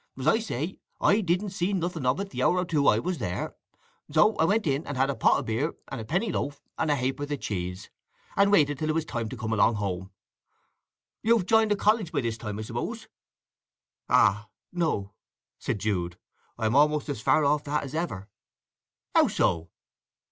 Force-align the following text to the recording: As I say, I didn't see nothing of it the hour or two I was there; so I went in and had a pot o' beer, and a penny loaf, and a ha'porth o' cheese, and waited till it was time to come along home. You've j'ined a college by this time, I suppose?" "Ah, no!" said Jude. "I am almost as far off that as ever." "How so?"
As 0.17 0.25
I 0.25 0.39
say, 0.39 0.79
I 0.99 1.21
didn't 1.21 1.51
see 1.51 1.73
nothing 1.73 2.07
of 2.07 2.19
it 2.19 2.31
the 2.31 2.41
hour 2.41 2.57
or 2.57 2.65
two 2.65 2.87
I 2.87 2.97
was 2.97 3.19
there; 3.19 3.55
so 4.11 4.35
I 4.37 4.45
went 4.45 4.65
in 4.65 4.83
and 4.87 4.97
had 4.97 5.11
a 5.11 5.15
pot 5.15 5.37
o' 5.37 5.43
beer, 5.43 5.75
and 5.89 6.01
a 6.01 6.05
penny 6.05 6.31
loaf, 6.31 6.59
and 6.79 6.89
a 6.89 6.95
ha'porth 6.95 7.31
o' 7.31 7.35
cheese, 7.35 7.91
and 8.35 8.51
waited 8.51 8.79
till 8.79 8.89
it 8.89 8.95
was 8.95 9.05
time 9.05 9.29
to 9.29 9.37
come 9.37 9.53
along 9.53 9.75
home. 9.75 10.09
You've 11.21 11.45
j'ined 11.45 11.71
a 11.71 11.75
college 11.75 12.11
by 12.11 12.21
this 12.21 12.39
time, 12.39 12.57
I 12.57 12.63
suppose?" 12.63 13.09
"Ah, 14.09 14.49
no!" 14.71 15.13
said 15.59 15.77
Jude. 15.77 16.17
"I 16.57 16.65
am 16.65 16.75
almost 16.75 17.07
as 17.07 17.21
far 17.21 17.45
off 17.45 17.63
that 17.65 17.83
as 17.83 17.93
ever." 17.93 18.27
"How 19.13 19.27
so?" 19.27 19.69